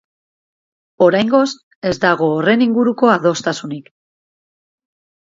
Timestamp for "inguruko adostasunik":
2.67-3.93